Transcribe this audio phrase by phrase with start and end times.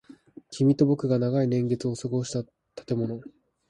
[0.49, 2.43] 君と僕が長い年月を過ごした
[2.85, 3.21] 建物。